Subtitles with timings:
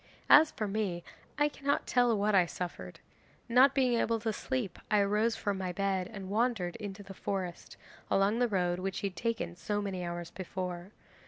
[0.31, 1.03] As for me,
[1.37, 2.99] I cannot tell what I suffered.
[3.47, 7.77] Not being able to sleep I rose from my bed and wandered into the forest,
[8.09, 10.89] along the road which he had taken so many hours before.